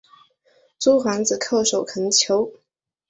[0.79, 2.51] 诸皇子叩首恳求。